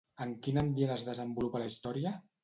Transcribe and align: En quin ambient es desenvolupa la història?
En 0.23 0.31
quin 0.45 0.55
ambient 0.61 0.93
es 0.95 1.03
desenvolupa 1.09 1.61
la 1.65 1.67
història? 1.73 2.15